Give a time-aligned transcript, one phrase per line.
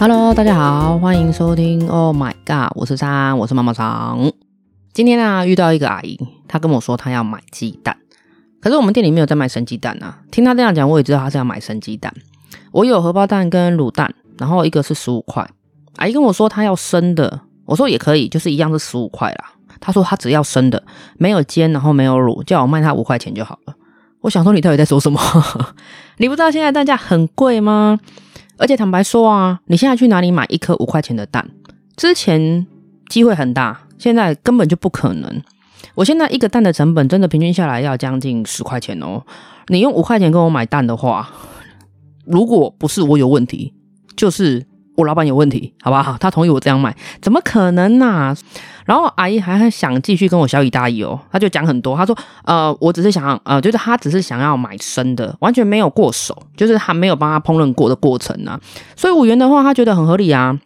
[0.00, 1.90] Hello，大家好，欢迎收听。
[1.90, 4.30] Oh my god，我是三，我是妈妈桑。
[4.92, 6.16] 今天啊，遇到一个阿姨，
[6.46, 7.96] 她跟我说她要买鸡蛋，
[8.60, 10.20] 可是我们店里没有在卖生鸡蛋啊。
[10.30, 12.14] 听她这样讲，我也知道她是要买生鸡蛋。
[12.70, 15.44] 我有荷包蛋跟卤蛋，然后一个是十五块。
[15.96, 19.50] 阿姨跟我说她要生的，我说也可以，就是一样是十五块啦。
[19.80, 20.80] 她说她只要生的，
[21.16, 23.74] 没有煎，然后没有卤，叫我卖她五块钱就好了。
[24.20, 25.20] 我想说你到底在说什么？
[26.18, 27.98] 你不知道现在蛋价很贵吗？
[28.58, 31.48] 而且坦白说啊，你现在去哪里买一颗五块钱的蛋？
[31.96, 32.66] 之前
[33.08, 35.42] 机会很大，现在根本就不可能。
[35.94, 39.22] 我现在一个蛋的成本真的平均下来要将近十块钱哦。
[39.68, 41.30] 你用五块钱跟我买蛋的话，
[42.24, 43.72] 如果不是我有问题，
[44.16, 44.66] 就是。
[44.98, 46.16] 我老板有问题，好不好？
[46.18, 48.36] 他同意我这样卖，怎么可能呢、啊？
[48.84, 58.58] 然后阿姨还很想继续跟我小以大义哦，他就讲很多，他说，呃，我只是想，呃，就是他只是想要买生的，完全没有过手，就是还没有帮他烹饪过的过程啊。
[58.96, 60.58] 所以五元的话，他觉得很合理啊。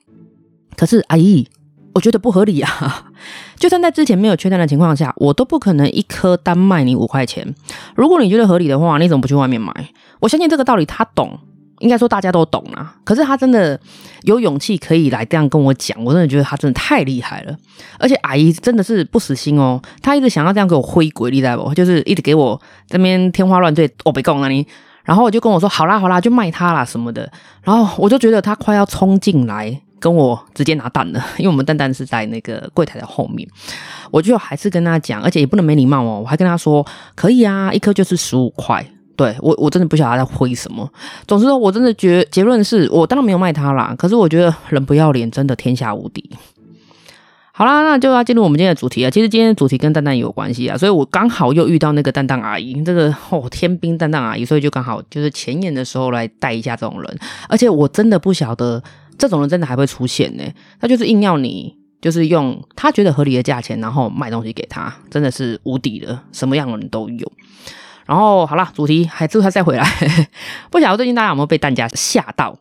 [0.78, 1.46] 可是阿姨，
[1.94, 3.12] 我觉得不合理啊。
[3.56, 7.55] 就算在之前没有缺蛋的情况下，我都不可能一颗单卖你五块钱。
[7.94, 9.91] 如果你觉得合理的话，你怎么不去外面买？
[10.20, 11.39] 我相信这个道理他懂。
[11.83, 13.78] 应该说大家都懂啦，可是他真的
[14.22, 17.55] 有勇气可以来这样跟我讲，我真的觉得他真的太厉害了。
[17.98, 21.74] 而且阿姨真的是不死心哦，她一直想要这样给我挥鬼，你知道不？
[21.74, 24.66] 就是一直给我这边天花乱坠，我别讲啊你。
[25.05, 27.28] 然后我就跟我说好啦好啦，就卖他啦什么的。
[27.62, 33.48] 然后我就觉得他快要冲进来跟我直接拿蛋了，因为我们蛋蛋是在那个柜台的后面。
[34.12, 36.86] 我就还是跟他讲，而且也不能没礼貌哦，我还跟他说
[37.17, 38.86] 可以啊，一颗就是十五块。
[39.16, 40.88] 对我，我真的不晓得他在挥什么。
[41.27, 43.94] 总之说，我真的觉结论是我当然没有卖他啦。
[43.98, 46.30] 可是我觉得人不要脸，真的天下无敌。
[47.55, 49.10] 好啦，那就要进入我们今天的主题了。
[49.10, 57.18] 其实今天的主题跟蛋蛋也有关系啊，所以我刚好又遇到那个蛋蛋阿姨，这个哦天兵蛋蛋阿姨，所以就刚好就是前言的时候来带一下这种人。
[57.48, 58.83] 而且我真的不晓得
[59.18, 60.42] 这种人真的还会出现呢。
[60.80, 67.33] 他就是硬要你就是用他觉得合理的价钱，然后卖东西给他，真的是无敌的，什么样的人都有。
[68.07, 69.86] 然后好了，主题还之后他再回来。
[70.70, 72.57] 不晓得最近大家有没有被蛋价吓到？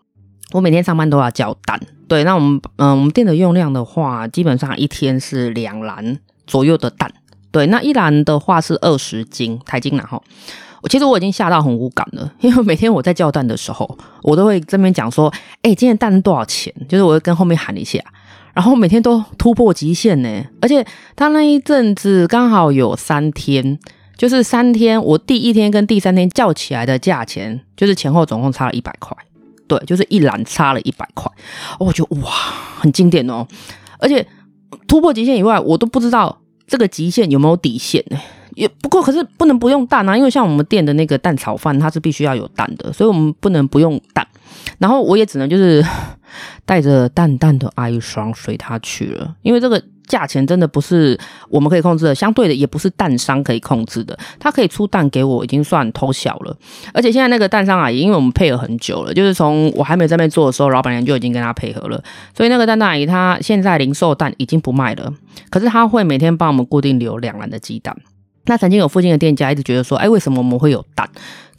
[0.51, 1.79] 我每天上班都要叫蛋。
[2.07, 7.09] 对，那我们嗯、我们店的用量的话，基本上一天是两篮左右的蛋。
[7.51, 10.21] 对，那一篮的话是二十斤台斤，然后
[10.81, 16.73] 我其实我已经吓到很无感了，因为每天我在叫蛋的时候，我都会这边讲说，哎，今天蛋多少钱？
[16.89, 17.99] 就是我会跟后面喊一下，
[18.53, 20.43] 然后每天都突破极限呢。
[20.61, 20.85] 而且
[21.15, 23.79] 他那一阵子刚好有三天。
[24.21, 29.17] 就是三天，我第一天跟第三天叫起来的价钱，就是前后总共差了一百块，
[29.67, 31.31] 对，就是一篮差了一百块，
[31.79, 32.29] 我觉得哇，
[32.77, 33.47] 很经典哦，
[33.97, 34.23] 而且
[34.87, 38.19] 突破极限以外，我都不知道这个极限有没有底线呢？
[38.53, 44.27] 也不过，可是不能不用蛋啊，因为像我们店的那个蛋炒饭，它是必须要有蛋的，所以我们不能不用蛋，
[44.77, 45.83] 然后我也只能就是
[46.63, 49.83] 带着淡淡的哀伤随他去了，因为这个。
[50.11, 51.17] 价钱真的不是
[51.47, 54.17] 我们可以控制的，相对的也不是蛋商可以控制的。
[54.37, 56.53] 他可以出蛋给我，已经算偷小了。
[56.93, 62.03] 而且现在那个蛋商阿姨，因为我们配合很久了，就是从我还没在那边做的时候，老板娘就已经跟他配合了。
[62.35, 65.13] 所以那个蛋蛋阿姨，她现在零售蛋已经不卖了，
[65.49, 67.95] 可是她会每天帮我们固定留两篮的鸡蛋。
[68.45, 71.07] 那曾经有附近的店家一直觉得说，哎，为什么我们会有蛋？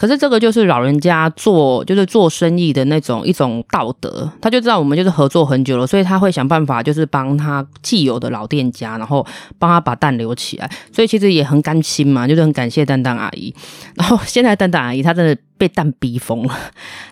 [0.03, 9.25] 可是这个就是老人家做就是做生意的那种一种道德，他就知道我们就是合作很久了，所以他会想办法就是帮他既有的老店家，然后
[9.61, 10.69] 帮他把蛋留起来。
[10.93, 13.55] 所以其实也很甘心嘛，就是很感谢蛋蛋阿姨。
[13.95, 16.59] 然后现在蛋蛋阿姨她真的被蛋逼疯了，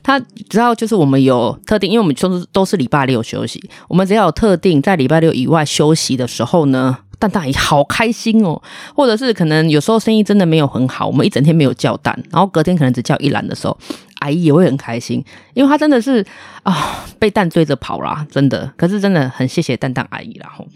[0.02, 0.18] 她
[0.48, 6.98] 知道就是我们有特定，因为我们都是都是礼拜六休息，我们只要有特定在礼拜六以外休息的时候呢。
[7.20, 8.60] 蛋蛋阿姨好开心哦，
[8.96, 13.78] 或者是可能有时候生意真的没有很好，我们一整天没有叫蛋，然后隔天可能只叫一篮的时候，
[14.20, 15.22] 阿姨也会很开心，
[15.54, 16.26] 因为她真的是
[16.62, 18.72] 啊、被蛋追着跑啦，真的。
[18.76, 20.66] 可是真的很谢谢蛋蛋阿姨啦，然后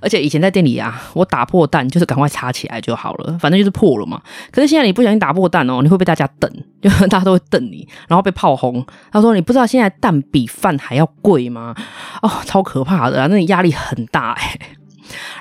[0.00, 4.20] 而且以前在店里啊，我打破蛋就是赶快插起来就好了，反正就是破了嘛。
[4.50, 6.50] 可是现在你不小心打破蛋哦，你会被大家瞪，
[6.82, 8.84] 就大家都会瞪你，然后被炮轰。
[9.10, 11.74] 他说：“你不知道现在蛋比饭还要贵吗？”
[12.20, 14.58] 哦，超可怕的啊，那压力很大哎。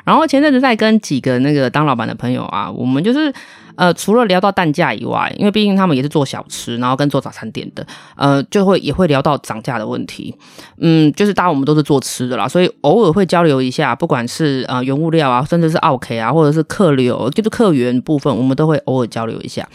[0.03, 3.33] 然后前阵子在跟几个那个当老板的朋友啊，我们就是
[3.75, 7.85] 呃，除了聊到蛋价以外，因为毕竟他们也是做小吃，然后跟做早餐店的，
[8.15, 10.35] 呃，就会也会聊到涨价的问题。
[10.77, 19.67] 嗯，就是大家我们都是做吃的啦，所以偶尔会交流一下，不管是呃原物料啊，甚至是奥 k 啊，或者是客流，就是客源部分，我们都会偶尔交流一下。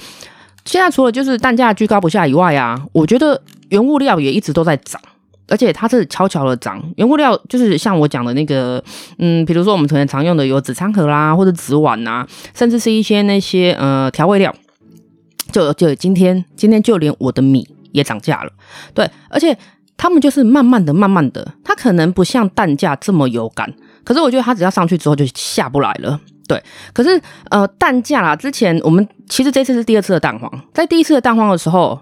[0.64, 5.00] 现在除了就是蛋价居高不下以外啊，我觉得原物料也一直都在涨。
[5.48, 8.82] 而且它是悄悄的涨，原物料就是像我讲的那个，
[9.18, 14.54] 嗯，比如说我们可能常用的有纸餐盒啦，或者纸碗呐，甚至是一些那些呃调味料，
[15.50, 18.52] 就就今天今天就连我的米也涨价了，
[18.94, 19.56] 对，而且
[19.96, 23.72] 他们就是慢慢的、慢慢的，它可能不像蛋价这么有感，
[24.04, 26.20] 可是我觉得它只要上去之后就下不来了。
[26.46, 26.62] 对，
[26.94, 32.00] 可是呃，蛋价啦，之前我们其实这次是第二次的蛋黄，在第一次的蛋黄的时候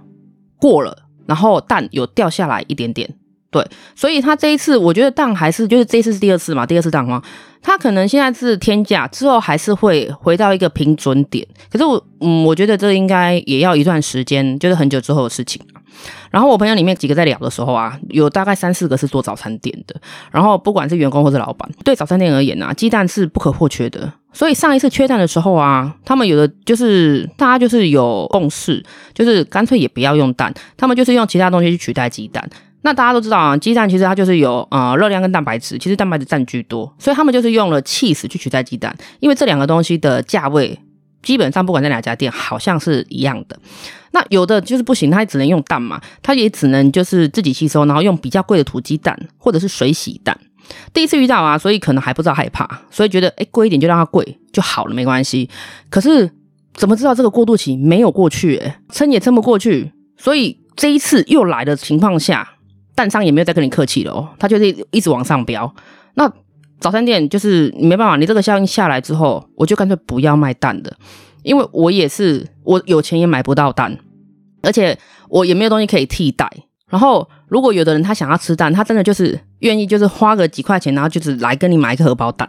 [0.61, 0.97] 过了，
[1.27, 3.13] 然后蛋有掉下来一点点。
[3.57, 7.23] 对，所以他这一次我觉得蛋还是就是这一次是第二次嘛，第二次蛋黄，
[7.63, 11.47] 他可能现在是天价，之后还是会回到一个平准点。
[11.71, 15.63] 可是我嗯，我觉得这应该也要一段时间，就是很久之后的事情。
[16.31, 19.99] 然后我朋友里面几个在聊的时候啊，有大概三四个是做早餐店的，
[20.31, 24.13] 然后不管是员工或是老板，对早餐店而言啊，鸡蛋是不可或缺的。
[24.35, 32.47] 所以上一次缺蛋的时候啊，他们有的就是大家就是有共识，就是干脆也不要用蛋，他们就是用其他东西去取代鸡蛋。
[32.87, 40.79] 那大家都知道啊，鸡蛋其实它就是有呃热量跟蛋白质，其实蛋白质占据多，所以他们就是用了 cheese 去取代鸡蛋，因为这两个东西的价位
[41.21, 43.59] 基本上不管在哪家店好像是一样的。
[44.13, 50.39] 那有的就是不行，它也只能用蛋嘛，它也只能就是自己吸收，然后用比较贵的土鸡蛋或者是水洗蛋。
[50.93, 55.51] 第一次遇到啊，所以可能还不知道害怕，所以觉得诶贵一点就让它贵就好了，没关系。
[55.91, 56.31] 可是
[56.75, 62.53] 怎么知道这个过渡期没有过去，诶撑也撑不过去，所以这一次又来的情况下。
[62.97, 65.73] 蛋商也没有再跟你客气了哦，他就是一直往上飙。
[66.15, 66.29] 那
[66.81, 70.97] 早餐店就是没办法，你这个效应下来之后，我就干脆不要卖蛋的，
[71.43, 73.97] 因为我也是我有钱也买不到蛋，
[74.63, 74.99] 而且
[75.29, 76.51] 我也没有东西可以替代。
[76.89, 82.49] 然后如果有的人他想要吃蛋，他真的就是愿意就是花个几块钱，然后就是来跟你买一个荷包蛋。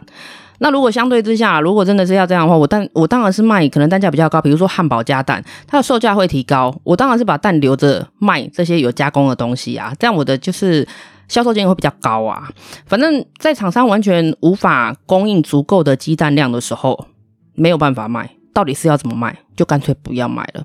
[0.60, 6.74] 那如果相对之下，如果真的是要这样的话，我当我当然是卖可能单价比较高，比如说汉堡加蛋，它的售价会提高。
[6.82, 10.86] 我当然是把蛋留着卖这些有加工的东西啊，这样我的就是
[11.28, 12.48] 销售金额会比较高啊。
[12.86, 17.06] 反正，在厂商完全无法供应足够的鸡蛋量的时候，
[17.54, 18.30] 没有办法卖。
[18.52, 19.38] 到底是要怎么卖？
[19.54, 20.64] 就干脆不要卖了。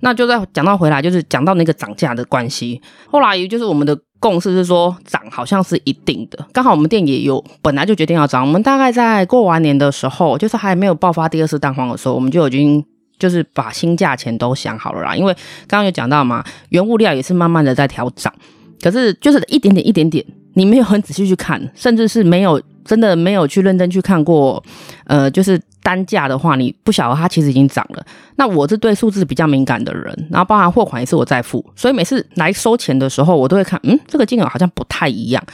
[0.00, 2.80] 那就再讲到回来，就是讲到那个涨价的关系。
[3.10, 3.98] 后来也就是我们的。
[4.24, 8.42] 共识是说涨好像是一定的，刚好我们店也有本来就决定要涨。
[8.42, 12.82] 我们大概在过完年的时候，就是还没有爆发第二次蛋黄的时候，我们就已经
[13.18, 15.14] 就是把新价钱都想好了啦。
[15.14, 15.34] 因为
[15.66, 18.32] 刚刚有讲到嘛，原物料也是慢慢的在调涨，
[18.80, 24.62] 可是就是一点点一点点，你没有很仔细去看，甚至是没有真的没有去认真去看过，
[25.04, 25.60] 呃，就是。
[25.84, 28.02] 单价的话，你不晓得它其实已经涨了。
[28.36, 35.44] 那我是对数字比较敏感的人，然后包含货款也是我在付，所以每次来收钱的时候，我都会看，嗯，这个金额好像不太一样，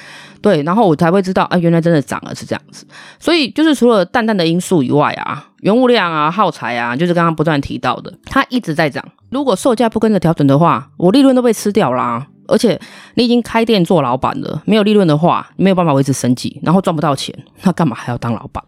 [0.41, 2.87] 对，然后我才会知道，啊，原来真的涨了，是这样子。
[3.19, 9.05] 所以就是除了淡淡的因素以外啊，原物料啊、耗材啊，就是刚刚不断提到的，它一直在涨。
[9.31, 12.25] 如果售价不跟着调整的话，我利润都被吃掉啦。
[12.51, 12.79] 而且
[13.15, 18.63] 你已经开店做老板了，没有利润的话，没有办法维持生计，然后赚不到钱，那干嘛还要当老板？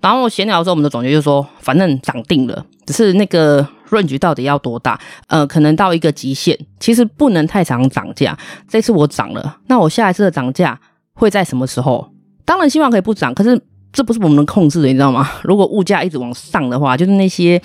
[0.00, 5.00] 然后闲聊的时候，我们的总结就是说，反正涨定了，只是那个 range 到底要多大？
[5.28, 8.36] 呃，可能到一个极限，其实不能太常涨价。
[8.68, 10.78] 这次我涨了，那我下一次的涨价
[11.14, 12.12] 会在什么时候？
[12.44, 13.60] 当然希望可以不涨，可是。
[13.96, 15.26] 这不是我们能控制的，你知道吗？
[15.42, 17.58] 如果物价一直往上的话，就是那些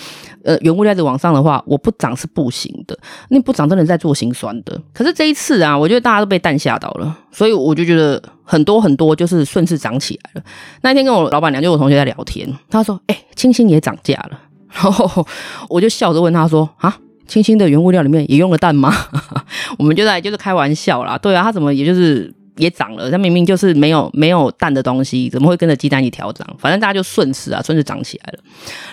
[0.46, 2.98] 呃原物料一直往上的话，我不涨是不行的。
[3.28, 4.82] 那不涨真的在做心酸的。
[4.94, 10.46] 可是这一次啊，我觉得大家都被蛋吓到了，所以我就觉得很多很多就是顺势涨起来了。
[10.84, 14.40] 那天跟我老板娘就我同学在聊天，他说：“哎、欸，清新也涨价了。”
[14.72, 15.28] 然后
[15.68, 18.94] 我就笑着问他说：“啊，清新的原物料里面也用了蛋吗？”
[19.78, 21.18] 我们就在就是开玩笑啦。
[21.18, 22.34] 对啊，他怎么也就是。
[22.62, 26.48] 也涨了，它明明就是没有没有蛋的东西，怎么会跟着鸡蛋一起调涨？
[26.60, 28.40] 反正大家就顺势啊，顺势涨起来了。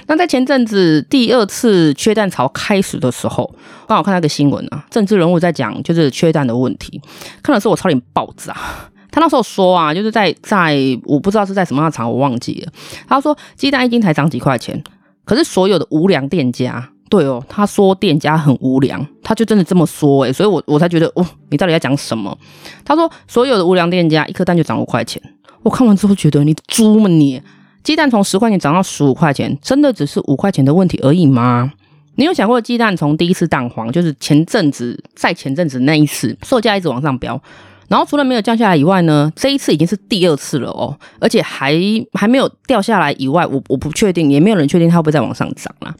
[0.06, 3.54] 那在前阵子第二次缺蛋潮开始的时候，
[3.86, 6.98] 刚好看到一个新闻啊，政治人物在讲就是缺蛋的问题，
[7.42, 8.56] 看的时候我差点爆炸。
[9.12, 12.72] 他那时候说啊，就是在在我不知道是在什么样的场，我忘记了。
[13.06, 14.82] 他说鸡蛋一斤才涨几块钱，
[15.24, 16.90] 可是所有的无良店家。
[17.08, 22.36] 对哦，他说店家很无良，他就真的这么说诶，所以我我才觉得哦，你到底在讲什么？
[22.84, 25.22] 他说所有的无良店家一颗蛋就涨五块钱，
[25.62, 27.40] 我看完之后觉得你猪吗你？
[27.82, 31.72] 鸡蛋从十块钱涨到十五块钱，真的只是五块钱的问题而已吗？
[32.16, 37.40] 你有想过鸡蛋从第一次蛋黄，就是前阵子在前阵子那一次，售价一直往上飙？
[37.88, 41.74] 然后除了没有降下来以外呢，这一次已经是第二次了哦，而且还
[42.12, 45.94] 还没有掉下来以外，我我不确定，也没有人确定它会不会再往上涨啦。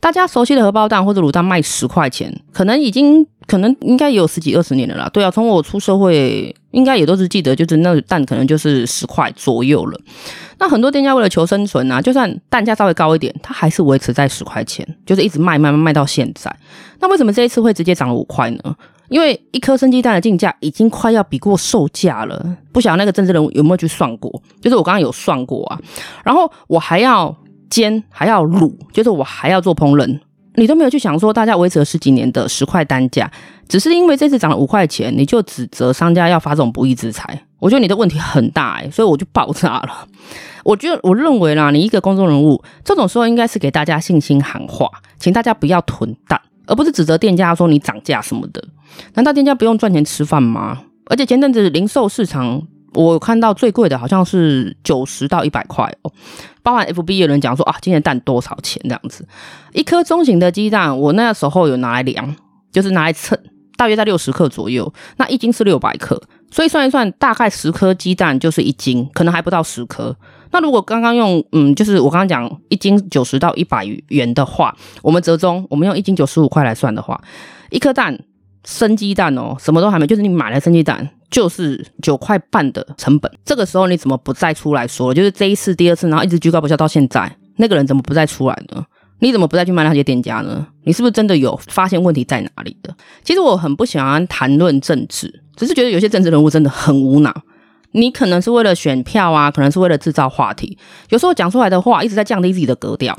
[0.00, 5.10] 大家熟悉的荷包蛋或者卤蛋卖十块钱，可能已经可能应该也有十几二十年了啦。
[5.12, 10.00] 对啊，从我出社会，应该也都是记得，就是那个蛋可能就是十块左右了。
[10.58, 16.54] 那很多店家为了求生存啊，就算蛋价稍微高一点，它还是维持在十块钱，就是一直卖卖卖卖到现在。
[17.00, 18.76] 那为什么这一次会直接涨了五块呢？
[19.12, 24.42] 因为一颗生鸡蛋的进价已经快要比过售价了，不晓得那个政治人物有没有去算过？
[24.60, 25.78] 就是我刚刚有算过啊，
[26.24, 27.36] 然后我还要
[27.68, 30.18] 煎，还要卤，就是我还要做烹饪，
[30.54, 33.30] 你都没有去想说，大家维持了十几年的十块单价，
[33.68, 37.44] 只是因为这次涨了五块钱，你就指责商家要发这种不义之财。
[37.60, 40.08] 我觉得你的问题很大哎、所以我就爆炸了。
[40.64, 44.88] 我觉得我认为啦，你一个公众人物，这种时候应该是给大家信心喊话，
[45.18, 48.62] 请大家不要囤蛋，而不是指责店家说你涨价什么的。
[49.14, 50.82] 难道店家不用赚钱吃饭吗？
[51.06, 52.62] 而且前阵子零售市场。
[52.94, 56.12] 我看到最贵的好像是九十到一百块哦，
[56.62, 59.26] 包含 FB 有人讲说啊，今天蛋多少钱这样子？
[59.72, 62.36] 一颗中型的鸡蛋，我那时候有拿来量，
[62.70, 63.38] 就是拿来称，
[63.78, 64.92] 大约在六十克左右。
[65.16, 66.20] 那一斤是六百克，
[66.52, 70.14] 所以算一算，大概十颗鸡蛋就是一斤，可能还不到十颗。
[70.52, 77.20] 那如果刚刚用嗯，就是我刚刚讲一斤九十到一百元的话，我们折中，我们用一斤九十五块来算的话，
[77.70, 78.16] 一颗蛋。
[78.64, 83.28] 生鸡蛋哦，什么都还没，就是你买了生鸡蛋，就是九块半的成本。
[83.44, 85.12] 这个时候你怎么不再出来说？
[85.12, 88.86] 就是这一次、第二次，然后一直居高不下到现在，那个人怎么不再出来呢？
[89.18, 90.64] 你怎么不再去骂那些店家呢？
[90.84, 92.94] 你是不是真的有发现问题在哪里的？
[93.24, 97.34] 其实我很不喜欢谈论政治，只是觉得有些政治人物真的很无脑。
[97.94, 100.78] 你可能是为了选票啊，可能是为了制造话题，
[101.10, 103.14] 有时候讲出来的话一直在降低自己的格调，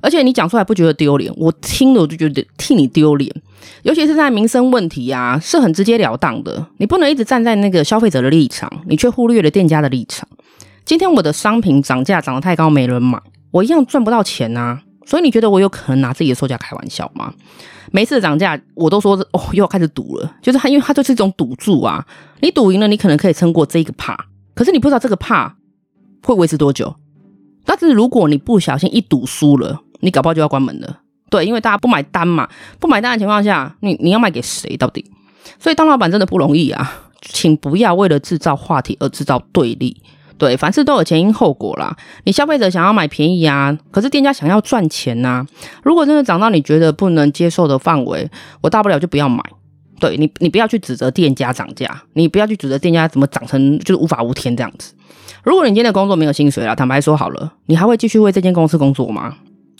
[0.00, 3.28] 而且你讲出来不觉得丢脸，我听了我就觉得替你丢脸，
[3.82, 10.28] 尤其是在民生问题啊，是很直截了当的，你不能一直站在那个消费者的立场，你却忽略了店家的立场。
[10.84, 13.20] 今天我的商品涨价涨得太高，没人买，
[13.50, 14.82] 我一样赚不到钱啊。
[15.04, 17.32] 所以你觉得我有可能拿自己的售价开玩笑吗？
[17.90, 22.06] 每次涨价，我都说哦，又要开始赌了，就是它，因为它就是一种赌注啊。
[22.40, 24.16] 你赌赢了，你可能可以撑过这一个怕，
[24.54, 25.54] 可是你不知道这个怕
[26.22, 26.94] 会维持多久。
[27.64, 31.00] 但是如果你不小心一赌输了，你搞不好就要关门了。
[31.28, 35.04] 对，因为大家不买单嘛，不买单的情况下，你你要卖给谁到底？
[35.58, 40.02] 所以当老板真的不容易啊，请不要为了制造话题而制造对立。
[40.38, 41.96] 对，凡事都有前因后果啦。
[42.24, 45.46] 你消费者想要买便宜啊，可是店家想要赚钱呐、
[45.82, 48.28] 如果真的涨到你觉得不能接受的范围，
[48.60, 49.42] 我大不了就不要买。
[50.00, 54.92] 对你，你不要去指责店家涨价，你不要去指责店家怎么涨成就是无法无天这样子。
[55.44, 59.36] 如果你今天的工作没有薪水了，坦白说好了，你还会继续为这间公司工作吗？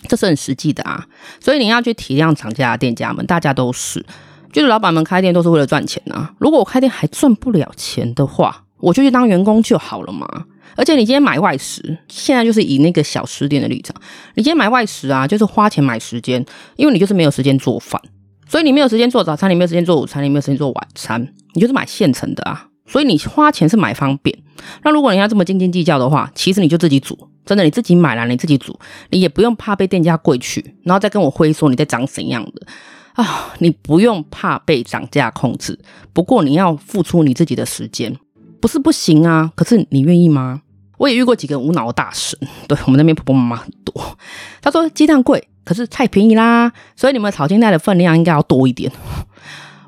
[0.07, 1.05] 这是很实际的啊。
[1.41, 4.05] 所以你要去体谅涨价的店家们，大家都是，
[4.53, 6.33] 就是老板们开店都是为了赚钱啊。
[6.37, 10.27] 如果我开店还赚不了钱的话，我就去当员工就好了嘛。
[10.75, 13.95] 而且你今天买外食，现在就是以那个小吃店的立场，
[14.35, 16.43] 你今天买外食啊，就是花钱买时间，
[16.75, 18.01] 因为你就是没有时间做饭，
[18.47, 21.21] 所以你没有时间做早餐，你没有时间做午餐，你没有时间做晚餐，
[21.53, 22.67] 你就是买现成的啊。
[22.85, 24.37] 所以你花钱是买方便。
[24.83, 28.77] 那如果人家这么斤斤计较的话，其实你就自己煮，真的你自己买来你自己煮，
[29.11, 32.67] 你也不用怕被店家跪去，然后再跟我挥说你在长怎样的
[33.13, 35.79] 啊，你不用怕被涨价控制。
[36.11, 38.17] 不过你要付出你自己的时间。
[38.63, 40.61] 不是不行啊，可是你愿意吗？
[40.97, 43.93] 我也遇过几个无脑大神，对我们那边婆婆妈妈很多。
[44.61, 48.89] 他说鸡蛋贵，可是太便宜啦，所以你们炒金蛋的分量应该要多一点。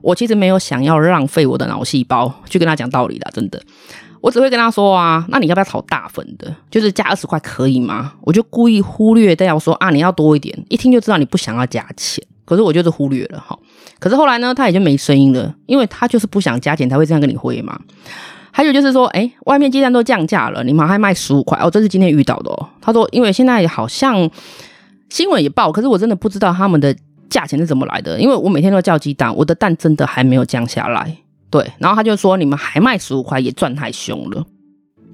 [0.02, 3.64] 我其实没有想要浪费我的脑细胞去跟他讲道理的，真的。
[4.20, 6.54] 我只会跟他说啊，那你要不要炒大份的？
[6.70, 8.16] 就是加二十块可以吗？
[8.24, 12.22] 我就故意忽略掉说啊，你要多一点，一听就知道你不想要加钱。
[12.46, 13.58] 可是我就是忽略了哈。
[14.00, 17.80] 可是后来呢，他已经没声音了，因为他就是不想加钱才会这样跟你挥嘛。
[18.52, 21.70] 还有就是说，哎，外面鸡蛋都降价了，你们还卖十五块哦？
[21.70, 22.70] 这是今天遇到的哦。
[22.80, 24.30] 他说，因为现在好像
[25.10, 26.96] 新闻也报，可是我真的不知道他们的
[27.30, 31.18] 价钱是怎么来的，因为我每天都叫鸡蛋，我的蛋真的还没有降下来。
[31.50, 34.46] 对，然后他就说，你们还卖十五块，也赚太凶了。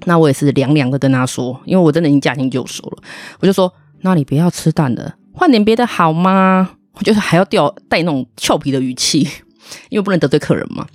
[0.04, 3.02] 那我也是凉凉的跟他说，因为我真的已经驾轻就熟了，
[3.40, 3.72] 我就说，
[4.02, 6.70] 那你不要吃蛋了，换点别的好吗？
[6.94, 9.26] 我就是还要掉带那种俏皮的语气，
[9.90, 10.86] 因为不能得罪客人嘛。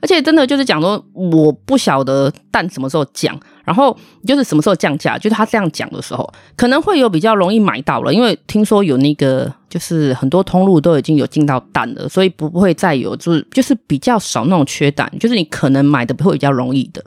[0.00, 3.96] 而且真的就是讲说，我不晓得蛋什么时候降，然后
[4.26, 17.04] 就是什么时候降价，就是他这样讲的时候，可能会有比较容易买到了，因为听说有那个就是很多通路都已经有进到蛋了，所以不会再有就是就是比较少那种缺蛋，就是你可能买的会比较容易的，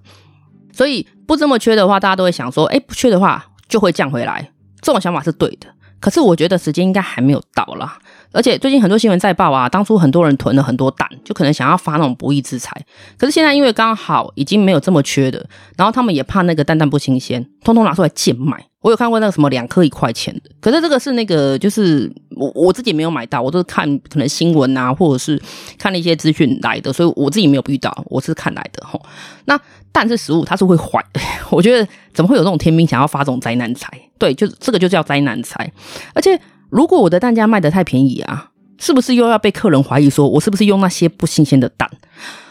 [0.72, 5.68] 所以不这么缺的话，大家都会想说，哎，不缺的话就会降回来，这种想法是对的。
[6.05, 7.97] 可是我觉得时间应该还没有到啦。
[8.31, 12.79] 而且最近很多新闻在报啊，当初很多人囤了很多蛋，就可能想要发那种不义之财。
[13.17, 15.43] 可是现在因为刚好已经没有这么缺的，
[15.75, 18.63] 然后他们也怕那个蛋蛋不新鲜，通通拿出来贱卖。
[18.81, 22.07] 我有看过那个什么两颗一块钱的，可是这个是那个就是
[22.38, 25.41] 我我自己没有买到，我都是看可能新闻啊，或者是
[25.79, 29.01] 看了一些资讯来的，所以我自己没有遇到，我是看来的齁。
[29.45, 29.59] 那
[29.91, 31.21] 蛋是食物，它是会坏的。
[31.50, 33.88] 我觉得怎么会有这种天兵想要发这种灾难财？
[34.17, 35.72] 对，就这个就叫灾难财，
[36.15, 36.39] 而且。
[36.72, 41.89] 如果我的蛋价卖得太便宜啊，是不是又要被客人怀疑说我是不是用那些不新鲜的蛋？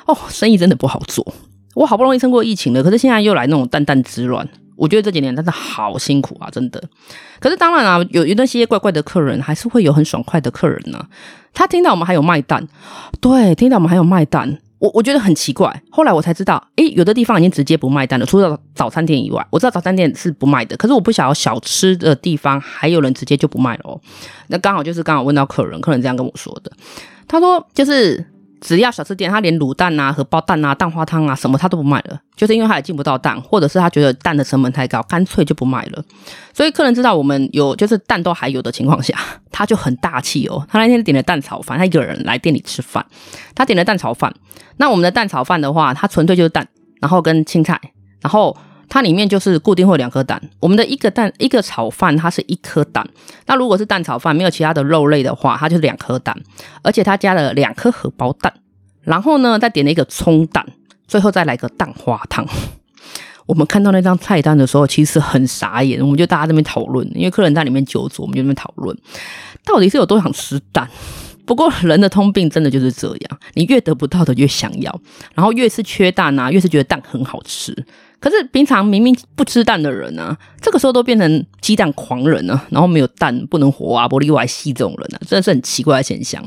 [0.06, 1.34] 哦，生意真的不好做。
[1.74, 6.82] 我好不容易撑过疫情了，可是现在又来那种蛋蛋之乱，我觉得这几年真的好辛苦啊，真的。
[7.40, 11.04] 可是当然啊，有有那些怪怪的客人，还是会有很爽快的客人呢、
[11.52, 12.66] 他听到我们还有卖蛋，
[13.20, 15.82] 对，听到我们还有卖蛋，我我觉得很奇怪。
[15.90, 20.76] 后来我才知道，诶，有的地方已经直接不卖单了，除了早餐店以外，我知道早餐店是不卖的。
[20.76, 24.00] 可是我不晓得小吃的地方还有人直接就不卖了哦。
[24.48, 26.70] 那刚好就是刚好问到客人，客人这样跟我说的，
[27.26, 28.26] 他说就是。
[28.64, 36.02] 只要小吃店，他连卤蛋啊、荷包蛋啊、蛋花汤啊什么他都不卖了，就是因为他也进不到蛋，或者是他觉得蛋的成本太高，干脆就不卖了。
[36.54, 39.14] 所以客人知道我们有就是蛋都还有的情况下，
[39.52, 40.66] 他就很大气哦。
[40.70, 43.04] 他那天点了蛋炒饭，他一个人来店里吃饭，
[43.54, 44.34] 他点了蛋炒饭。
[44.78, 46.66] 那我们的蛋炒饭的话，它纯粹就是蛋，
[47.02, 47.78] 然后跟青菜，
[48.22, 48.56] 然后。
[48.88, 53.06] 它里面就是固定会有两颗蛋，我们的一个蛋一个炒饭，它是一颗蛋。
[53.46, 56.36] 那如果是蛋炒饭没有其他的肉类的话，它就是两颗蛋，
[56.82, 58.52] 而且它加了两颗荷包蛋，
[59.02, 60.64] 然后呢再点了一个葱蛋，
[61.06, 62.46] 最后再来个蛋花汤。
[63.46, 68.96] 我们看到那张菜单的时候，其实很傻眼，我们就大家这边讨论，因为客人在里面久坐，我们就在那边讨论，
[69.66, 70.88] 到底是有多想吃蛋。
[71.44, 74.98] 不过人的通病真的就是这样，你越得不到的越想要，
[75.34, 77.84] 然后越是缺蛋啊，越是觉得蛋很好吃。
[78.24, 86.42] 可是平常明明不吃蛋的人呢、这个时候都变成鸡蛋狂人呢、然后没有蛋不能活啊，玻璃外吸这种人呢、啊，真的是很奇怪的现象。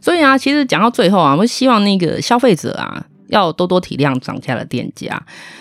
[0.00, 3.04] 所以啊，其实讲到最后啊，我希望那个消费者啊。
[3.30, 5.20] 要多多体谅涨价的店家，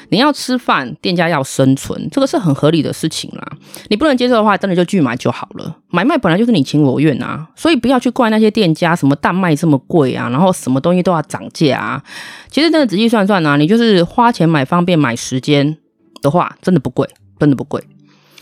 [0.10, 3.48] 你要吃饭，店家要生存，这个是很合理的事情啦。
[3.88, 5.78] 你不能接受的话，真的就拒买就好了。
[5.90, 12.04] 买卖本来就是你情我愿啊，所以不要去怪那些店家，什么蛋卖这么贵啊，然后什么东西都要涨价啊。
[12.50, 15.78] 其实真的仔细算算啊，你就是花钱买方便买时间
[16.22, 17.08] 的话，真的不贵，
[17.40, 17.84] 真的不贵。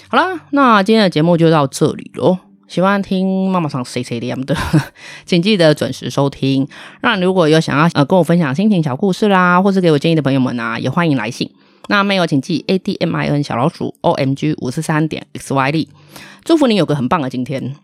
[0.10, 2.38] 好啦，那今天的节目就到这里喽。
[2.68, 4.56] 喜欢听妈妈唱 C C D M 的，
[5.26, 6.68] 请记得准时收听。
[7.02, 11.50] 那如果有想要呃跟我分享心情小故事啦，或是给我建议的朋友们啊，也欢迎来信。
[11.88, 15.90] 那 mail 请寄 A D M I N 小老鼠 O M G 五四三点 X Y D。
[16.44, 17.76] 祝福你有个很棒的今天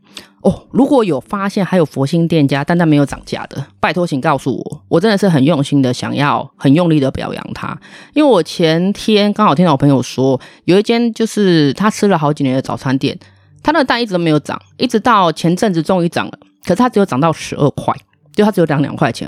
[0.42, 0.63] 哦！
[0.72, 7.78] 如果有发现还有佛心店家，但但没有涨价的，拜托请告诉我，我真的是很用心的想要很用力的表扬他，
[8.13, 13.17] 因为我前天刚好听到我朋友说，有一间就是他吃了好几年的早餐店。
[13.63, 17.95] 它那个蛋一直都没有涨，一直到前阵子终于涨了，可是它只有涨到十二块，
[18.36, 19.28] 就它只有涨两块钱。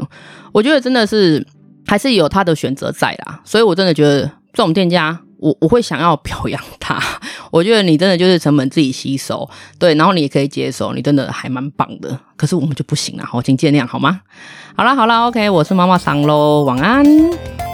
[0.51, 1.43] 我觉得真的是
[1.87, 7.01] 还是有它的选择在啦，所以我真的觉得这种店家，我我会想要表扬他。
[7.51, 12.19] 我觉得你真的就是成本自己吸收，对，然后你也可以接受，你真的还蛮棒的。
[12.35, 14.19] 可是我们就不行了，好，请见谅好吗？
[14.75, 17.64] 好啦好啦，OK，我是妈妈桑喽，晚安。